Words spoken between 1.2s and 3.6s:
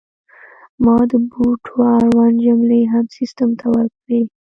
بوټو اړوند جملې هم سیستم